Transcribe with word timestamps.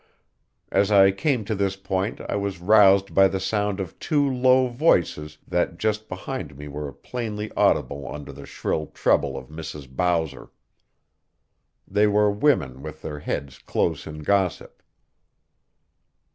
As 0.71 0.91
I 0.91 1.11
came 1.11 1.45
to 1.45 1.53
this 1.53 1.75
point 1.75 2.21
I 2.21 2.35
was 2.35 2.59
roused 2.59 3.13
by 3.13 3.27
the 3.27 3.39
sound 3.39 3.79
of 3.79 3.99
two 3.99 4.27
low 4.27 4.65
voices 4.67 5.37
that 5.47 5.77
just 5.77 6.09
behind 6.09 6.57
me 6.57 6.67
were 6.67 6.91
plainly 6.91 7.51
audible 7.55 8.11
under 8.11 8.31
the 8.31 8.47
shrill 8.47 8.87
treble 8.87 9.37
of 9.37 9.49
Mrs. 9.49 9.87
Bowser. 9.87 10.49
They 11.87 12.07
were 12.07 12.31
women 12.31 12.81
with 12.81 13.03
their 13.03 13.19
heads 13.19 13.59
close 13.59 14.07
in 14.07 14.23
gossip. 14.23 14.81